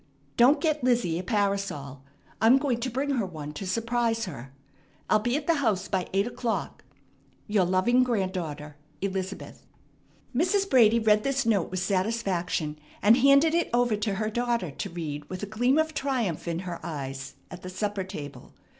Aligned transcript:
Don't 0.35 0.59
get 0.59 0.83
Lizzie 0.83 1.19
a 1.19 1.23
parasol; 1.23 2.01
I'm 2.41 2.57
going 2.57 2.79
to 2.79 2.89
bring 2.89 3.11
her 3.11 3.25
one 3.27 3.53
to 3.53 3.67
surprise 3.67 4.25
her. 4.25 4.51
I'll 5.11 5.19
be 5.19 5.37
at 5.37 5.45
the 5.45 5.53
house 5.61 5.87
by 5.87 6.07
eight 6.11 6.25
o'clock. 6.25 6.83
"Your 7.45 7.65
loving 7.65 8.01
granddaughter, 8.01 8.77
ELIZABETH." 9.03 9.67
Mrs. 10.35 10.67
Brady 10.67 10.97
read 10.97 11.21
this 11.23 11.45
note 11.45 11.69
with 11.69 11.81
satisfaction 11.81 12.79
and 13.03 13.17
handed 13.17 13.53
it 13.53 13.69
over 13.75 13.95
to 13.97 14.15
her 14.15 14.31
daughter 14.31 14.71
to 14.71 14.89
read 14.89 15.25
with 15.29 15.43
a 15.43 15.45
gleam 15.45 15.77
of 15.77 15.93
triumph 15.93 16.47
in 16.47 16.57
her 16.65 16.79
eyes 16.83 17.35
at 17.51 17.61
the 17.61 17.69
supper 17.69 18.03
table. 18.03 18.53